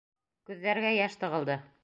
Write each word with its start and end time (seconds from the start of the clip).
Күҙҙәргә 0.51 0.95
йәш 0.97 1.19
тығылды. 1.25 1.61